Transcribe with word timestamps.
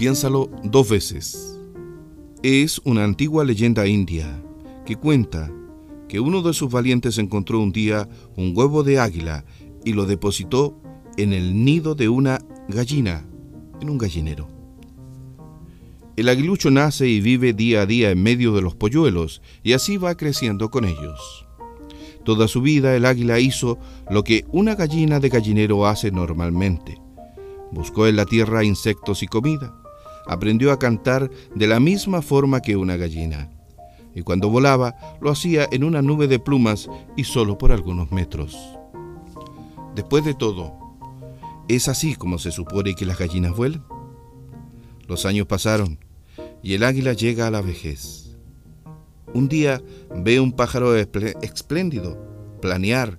Piénsalo 0.00 0.48
dos 0.64 0.88
veces. 0.88 1.60
Es 2.42 2.80
una 2.86 3.04
antigua 3.04 3.44
leyenda 3.44 3.86
india 3.86 4.42
que 4.86 4.96
cuenta 4.96 5.52
que 6.08 6.20
uno 6.20 6.40
de 6.40 6.54
sus 6.54 6.70
valientes 6.70 7.18
encontró 7.18 7.60
un 7.60 7.70
día 7.70 8.08
un 8.34 8.56
huevo 8.56 8.82
de 8.82 8.98
águila 8.98 9.44
y 9.84 9.92
lo 9.92 10.06
depositó 10.06 10.80
en 11.18 11.34
el 11.34 11.66
nido 11.66 11.94
de 11.94 12.08
una 12.08 12.38
gallina, 12.68 13.28
en 13.82 13.90
un 13.90 13.98
gallinero. 13.98 14.48
El 16.16 16.30
aguilucho 16.30 16.70
nace 16.70 17.06
y 17.06 17.20
vive 17.20 17.52
día 17.52 17.82
a 17.82 17.86
día 17.86 18.10
en 18.10 18.22
medio 18.22 18.54
de 18.54 18.62
los 18.62 18.74
polluelos 18.74 19.42
y 19.62 19.74
así 19.74 19.98
va 19.98 20.14
creciendo 20.14 20.70
con 20.70 20.86
ellos. 20.86 21.46
Toda 22.24 22.48
su 22.48 22.62
vida 22.62 22.96
el 22.96 23.04
águila 23.04 23.38
hizo 23.38 23.78
lo 24.08 24.24
que 24.24 24.46
una 24.48 24.76
gallina 24.76 25.20
de 25.20 25.28
gallinero 25.28 25.86
hace 25.86 26.10
normalmente. 26.10 26.98
Buscó 27.70 28.06
en 28.06 28.16
la 28.16 28.24
tierra 28.24 28.64
insectos 28.64 29.22
y 29.22 29.26
comida. 29.26 29.76
Aprendió 30.30 30.70
a 30.70 30.78
cantar 30.78 31.28
de 31.56 31.66
la 31.66 31.80
misma 31.80 32.22
forma 32.22 32.62
que 32.62 32.76
una 32.76 32.96
gallina. 32.96 33.50
Y 34.14 34.22
cuando 34.22 34.48
volaba 34.48 34.94
lo 35.20 35.28
hacía 35.28 35.66
en 35.72 35.82
una 35.82 36.02
nube 36.02 36.28
de 36.28 36.38
plumas 36.38 36.88
y 37.16 37.24
solo 37.24 37.58
por 37.58 37.72
algunos 37.72 38.12
metros. 38.12 38.56
Después 39.96 40.24
de 40.24 40.34
todo, 40.34 40.78
¿es 41.66 41.88
así 41.88 42.14
como 42.14 42.38
se 42.38 42.52
supone 42.52 42.94
que 42.94 43.06
las 43.06 43.18
gallinas 43.18 43.56
vuelan? 43.56 43.84
Los 45.08 45.26
años 45.26 45.48
pasaron 45.48 45.98
y 46.62 46.74
el 46.74 46.84
águila 46.84 47.12
llega 47.12 47.48
a 47.48 47.50
la 47.50 47.60
vejez. 47.60 48.36
Un 49.34 49.48
día 49.48 49.82
ve 50.14 50.38
un 50.38 50.52
pájaro 50.52 50.94
espléndido 50.94 52.56
planear 52.62 53.18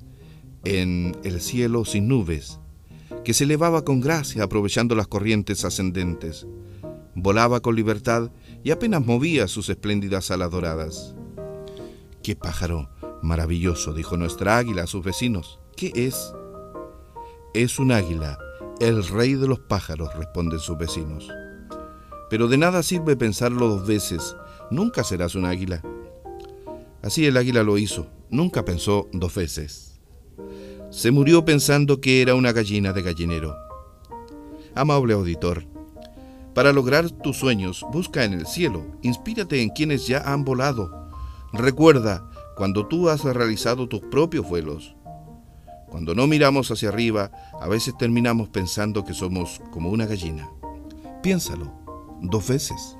en 0.64 1.18
el 1.26 1.42
cielo 1.42 1.84
sin 1.84 2.08
nubes, 2.08 2.62
que 3.26 3.34
se 3.34 3.44
elevaba 3.44 3.84
con 3.84 4.00
gracia 4.00 4.44
aprovechando 4.44 4.96
las 4.96 5.08
corrientes 5.08 5.66
ascendentes. 5.66 6.48
Volaba 7.16 7.60
con 7.60 7.76
libertad 7.76 8.32
y 8.64 8.72
apenas 8.72 9.06
movía 9.06 9.48
sus 9.48 9.70
espléndidas 9.70 10.32
alas 10.32 10.52
doradas. 10.52 11.16
¡Qué 12.24 12.36
pájaro 12.36 12.90
maravilloso! 13.22 13.94
dijo 13.94 14.18
nuestra 14.18 14.58
águila 14.58 14.84
a 14.84 14.88
sus 14.88 15.04
vecinos. 15.04 15.60
¿Qué 15.76 15.92
es? 15.96 16.34
Es 17.54 17.80
un 17.80 17.92
águila, 17.92 18.38
el 18.80 19.06
rey 19.06 19.34
de 19.34 19.48
los 19.48 19.60
pájaros, 19.60 20.14
responden 20.16 20.60
sus 20.60 20.78
vecinos. 20.78 21.28
Pero 22.30 22.48
de 22.48 22.58
nada 22.58 22.82
sirve 22.82 23.18
pensarlo 23.18 23.68
dos 23.68 23.86
veces, 23.86 24.36
nunca 24.70 25.04
serás 25.04 25.36
un 25.36 25.46
águila. 25.46 25.84
Así 27.02 27.26
el 27.26 27.36
águila 27.36 27.64
lo 27.64 27.78
hizo, 27.78 28.08
nunca 28.30 28.64
pensó 28.64 29.10
dos 29.12 29.36
veces. 29.36 30.00
Se 30.92 31.12
murió 31.12 31.44
pensando 31.44 32.00
que 32.00 32.22
era 32.22 32.36
una 32.36 32.52
gallina 32.54 32.94
de 32.94 33.02
gallinero. 33.02 33.56
Amable 34.76 35.14
auditor, 35.14 35.66
para 36.54 36.74
lograr 36.74 37.10
tus 37.10 37.38
sueños, 37.38 37.86
busca 37.92 38.24
en 38.24 38.34
el 38.34 38.46
cielo, 38.46 38.86
inspírate 39.02 39.62
en 39.62 39.70
quienes 39.70 40.08
ya 40.08 40.20
han 40.20 40.44
volado. 40.44 41.10
Recuerda 41.54 42.30
cuando 42.56 42.88
tú 42.88 43.10
has 43.10 43.24
realizado 43.24 43.88
tus 43.88 44.02
propios 44.02 44.48
vuelos. 44.48 44.96
Cuando 45.88 46.16
no 46.16 46.28
miramos 46.28 46.72
hacia 46.72 46.90
arriba, 46.90 47.32
a 47.60 47.68
veces 47.68 47.98
terminamos 47.98 48.50
pensando 48.50 49.04
que 49.04 49.14
somos 49.14 49.62
como 49.72 49.90
una 49.90 50.06
gallina. 50.06 50.50
Piénsalo 51.22 51.72
dos 52.22 52.48
veces. 52.48 52.98